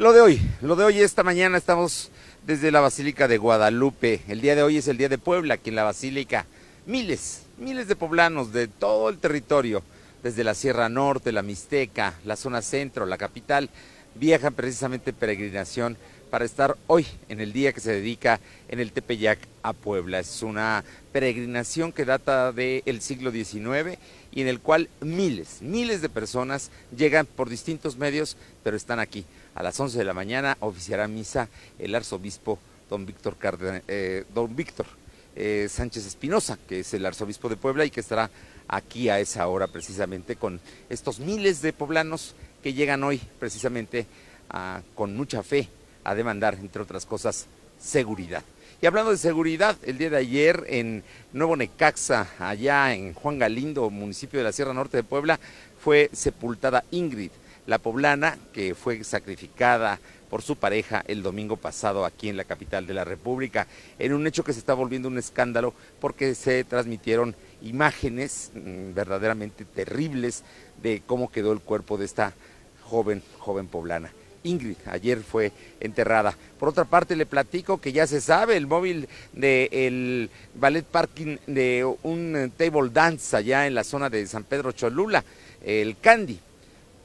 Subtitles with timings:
[0.00, 2.10] Lo de hoy, lo de hoy, esta mañana estamos
[2.46, 4.22] desde la Basílica de Guadalupe.
[4.28, 6.46] El día de hoy es el día de Puebla, aquí en la Basílica.
[6.86, 9.82] Miles, miles de poblanos de todo el territorio,
[10.22, 13.68] desde la Sierra Norte, la Mixteca, la zona centro, la capital,
[14.14, 15.98] viajan precisamente en peregrinación
[16.30, 18.40] para estar hoy en el día que se dedica
[18.70, 20.20] en el Tepeyac a Puebla.
[20.20, 20.82] Es una
[21.12, 23.98] peregrinación que data del siglo XIX
[24.32, 29.26] y en el cual miles, miles de personas llegan por distintos medios, pero están aquí.
[29.54, 32.58] A las 11 de la mañana oficiará misa el arzobispo
[32.88, 33.36] don Víctor,
[33.88, 34.86] eh, don Víctor
[35.36, 38.30] eh, Sánchez Espinosa, que es el arzobispo de Puebla y que estará
[38.68, 44.06] aquí a esa hora precisamente con estos miles de poblanos que llegan hoy precisamente
[44.96, 45.68] con mucha fe
[46.02, 47.46] a demandar, entre otras cosas,
[47.80, 48.42] seguridad.
[48.82, 53.90] Y hablando de seguridad, el día de ayer en Nuevo Necaxa, allá en Juan Galindo,
[53.90, 55.38] municipio de la Sierra Norte de Puebla,
[55.82, 57.30] fue sepultada Ingrid,
[57.66, 59.98] la poblana que fue sacrificada
[60.30, 63.66] por su pareja el domingo pasado aquí en la capital de la República,
[63.98, 69.64] en un hecho que se está volviendo un escándalo porque se transmitieron imágenes mm, verdaderamente
[69.64, 70.44] terribles
[70.82, 72.32] de cómo quedó el cuerpo de esta
[72.84, 74.12] joven, joven poblana.
[74.42, 76.34] Ingrid ayer fue enterrada.
[76.58, 81.84] Por otra parte, le platico que ya se sabe el móvil del ballet parking de
[82.02, 85.24] un table dance allá en la zona de San Pedro Cholula,
[85.62, 86.40] el Candy.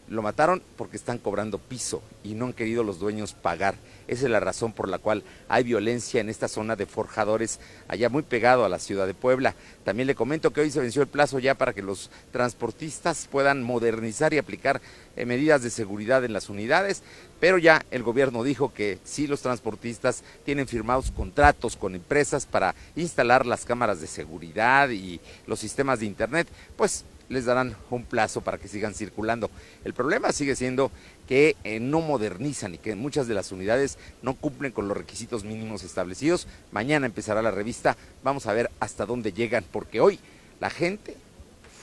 [0.07, 3.75] Lo mataron porque están cobrando piso y no han querido los dueños pagar.
[4.07, 8.07] Esa es la razón por la cual hay violencia en esta zona de forjadores, allá
[8.09, 9.55] muy pegado a la ciudad de Puebla.
[9.83, 13.63] También le comento que hoy se venció el plazo ya para que los transportistas puedan
[13.63, 14.79] modernizar y aplicar
[15.15, 17.01] eh, medidas de seguridad en las unidades,
[17.39, 22.75] pero ya el gobierno dijo que si los transportistas tienen firmados contratos con empresas para
[22.95, 28.41] instalar las cámaras de seguridad y los sistemas de internet, pues les darán un plazo
[28.41, 29.49] para que sigan circulando.
[29.83, 30.91] El problema sigue siendo
[31.27, 35.43] que eh, no modernizan y que muchas de las unidades no cumplen con los requisitos
[35.43, 36.47] mínimos establecidos.
[36.71, 40.19] Mañana empezará la revista, vamos a ver hasta dónde llegan, porque hoy
[40.59, 41.17] la gente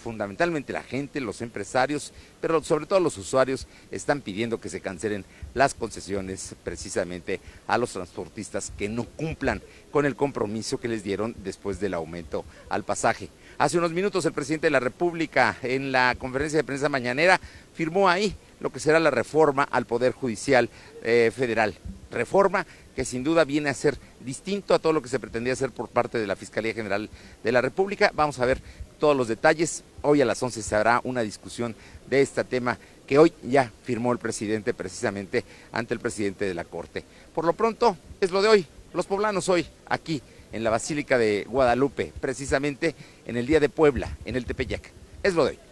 [0.02, 5.24] fundamentalmente la gente, los empresarios, pero sobre todo los usuarios están pidiendo que se cancelen
[5.54, 11.34] las concesiones precisamente a los transportistas que no cumplan con el compromiso que les dieron
[11.42, 13.28] después del aumento al pasaje.
[13.58, 17.40] Hace unos minutos el presidente de la República en la conferencia de prensa mañanera
[17.74, 20.70] firmó ahí lo que será la reforma al Poder Judicial
[21.02, 21.74] eh, Federal.
[22.10, 22.64] Reforma
[22.94, 25.88] que sin duda viene a ser distinto a todo lo que se pretendía hacer por
[25.88, 27.10] parte de la Fiscalía General
[27.42, 28.12] de la República.
[28.14, 28.60] Vamos a ver
[29.00, 29.82] todos los detalles.
[30.02, 31.74] Hoy a las 11 se hará una discusión
[32.08, 36.64] de este tema que hoy ya firmó el presidente precisamente ante el presidente de la
[36.64, 37.02] Corte.
[37.34, 38.66] Por lo pronto, es lo de hoy.
[38.94, 40.22] Los poblanos hoy, aquí
[40.52, 42.94] en la Basílica de Guadalupe, precisamente
[43.26, 44.90] en el Día de Puebla, en el Tepeyac.
[45.22, 45.71] Es lo de hoy.